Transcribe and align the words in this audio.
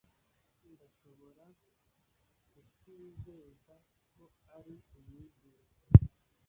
Ndashobora 0.71 1.45
kukwizeza 2.53 3.75
ko 4.15 4.23
ari 4.57 4.75
umwizerwa. 4.97 5.73